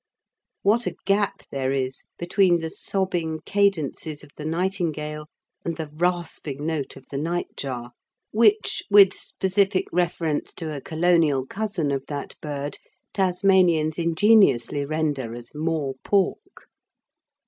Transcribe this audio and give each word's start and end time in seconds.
What 0.63 0.87
a 0.87 0.95
gap 1.05 1.43
there 1.51 1.71
is 1.71 2.05
between 2.17 2.57
the 2.57 2.71
sobbing 2.71 3.41
cadences 3.45 4.23
of 4.23 4.31
the 4.35 4.45
nightingale 4.45 5.27
and 5.63 5.77
the 5.77 5.91
rasping 5.93 6.65
note 6.65 6.95
of 6.97 7.05
the 7.11 7.19
nightjar, 7.19 7.91
which, 8.31 8.81
with 8.89 9.13
specific 9.13 9.85
reference 9.91 10.53
to 10.53 10.75
a 10.75 10.81
Colonial 10.81 11.45
cousin 11.45 11.91
of 11.91 12.03
that 12.07 12.33
bird 12.41 12.79
Tasmanians 13.13 13.99
ingeniously 13.99 14.85
render 14.87 15.35
as 15.35 15.53
"more 15.53 15.93
pork"! 16.03 16.65